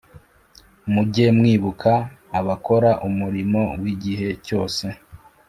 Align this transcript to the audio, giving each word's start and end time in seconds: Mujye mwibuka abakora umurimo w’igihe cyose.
Mujye 0.93 1.25
mwibuka 1.37 1.91
abakora 2.39 2.89
umurimo 3.07 3.61
w’igihe 3.81 4.29
cyose. 4.45 4.85